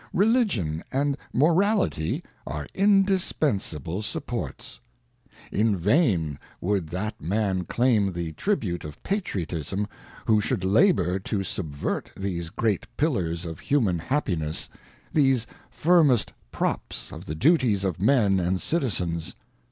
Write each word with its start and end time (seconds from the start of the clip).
Religion 0.13 0.83
and 0.91 1.15
* 1.27 1.31
morality 1.47 2.23
are 2.47 2.65
indispensable 2.73 4.01
supports. 4.01 4.79
ŌĆö 5.53 5.57
In 5.59 5.77
vain 5.77 6.39
would 6.59 6.89
that 6.89 7.21
man 7.21 7.65
claim 7.65 8.11
the 8.11 8.31
tribute 8.31 8.83
of 8.83 9.03
Patriotism, 9.03 9.85
who 10.25 10.41
should 10.41 10.63
labour 10.63 11.19
to 11.19 11.43
subvert 11.43 12.11
these 12.17 12.49
great 12.49 12.87
Pillars 12.97 13.45
of 13.45 13.59
human 13.59 13.99
happiness, 13.99 14.69
these 15.13 15.45
firmest 15.69 16.33
props 16.51 17.11
of 17.11 17.27
the 17.27 17.35
duties 17.35 17.83
of 17.83 18.01
Men 18.01 18.39
and 18.39 18.59
Citizens. 18.59 19.35